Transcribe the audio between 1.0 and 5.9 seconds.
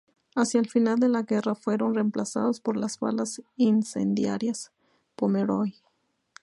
la guerra fueron reemplazados por las balas incendiarias Pomeroy.